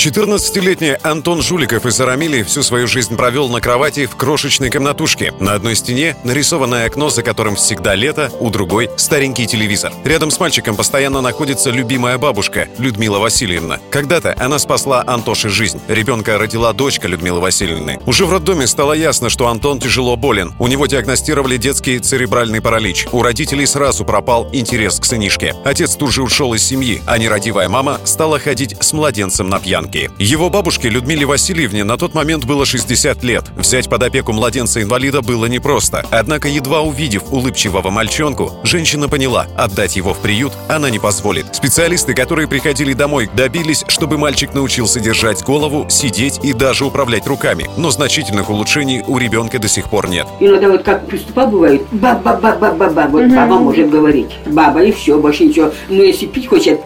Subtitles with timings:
[0.00, 5.34] 14-летний Антон Жуликов из Арамили всю свою жизнь провел на кровати в крошечной комнатушке.
[5.40, 9.92] На одной стене нарисованное окно, за которым всегда лето, у другой— старенький телевизор.
[10.06, 13.78] Рядом с мальчиком постоянно находится любимая бабушка Людмила Васильевна.
[13.90, 15.78] Когда-то она спасла Антоше жизнь.
[15.86, 18.00] Ребенка родила дочка Людмилы Васильевны.
[18.06, 20.54] Уже в роддоме стало ясно, что Антон тяжело болен.
[20.58, 23.06] У него диагностировали детский церебральный паралич.
[23.12, 25.54] У родителей сразу пропал интерес к сынишке.
[25.62, 29.58] Отец тут же ушел из семьи, а нерадивая мама стала ходить с младенцем на
[29.90, 30.10] пьянке.
[30.18, 33.44] Его бабушке Людмиле Васильевне на тот момент было 60 лет.
[33.56, 36.04] Взять под опеку младенца-инвалида было непросто.
[36.10, 41.54] Однако, едва увидев улыбчивого мальчонку, женщина поняла, отдать его в приют она не позволит.
[41.54, 47.66] Специалисты, которые приходили домой, добились, чтобы мальчик научился держать голову, сидеть и даже управлять руками.
[47.76, 50.26] Но значительных улучшений у ребенка до сих пор нет.
[50.40, 53.34] Иногда вот как приступа бывает, ба-ба-ба-ба-ба-ба, вот угу.
[53.34, 54.30] баба может говорить.
[54.46, 55.72] Баба и все, больше ничего.
[55.88, 56.80] Но если пить хочет,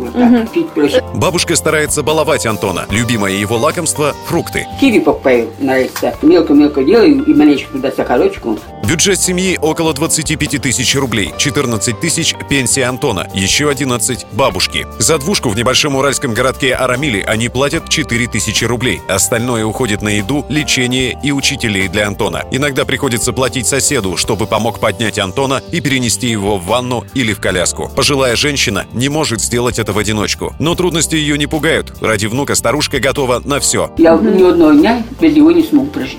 [0.00, 0.48] вот так, угу.
[0.52, 1.04] пить просит.
[1.14, 2.86] Бабушка старается баловать Антона.
[2.90, 4.66] Любимое его лакомство– фрукты.
[4.80, 6.14] Киви покупаю, нравится.
[6.22, 8.58] Мелко-мелко делаю и маленечко туда сахарочку.
[8.82, 11.32] Бюджет семьи около 25 тысяч рублей.
[11.38, 13.28] 14 тысяч– пенсия Антона.
[13.34, 14.86] Еще 11– бабушки.
[14.98, 19.00] За двушку в небольшом уральском городке Арамили они платят 4 тысячи рублей.
[19.06, 22.44] Остальное уходит на еду, лечение и учителей для Антона.
[22.50, 27.40] Иногда приходится платить соседу, чтобы помог поднять Антона и перенести его в ванну или в
[27.40, 27.90] коляску.
[27.94, 30.54] Пожилая женщина не может сделать это в одиночку.
[30.58, 31.92] Но трудности ее не пугают.
[32.00, 33.92] Ради внука старушка готова на все.
[33.98, 36.18] Я ни одного дня без него не смогу прожить.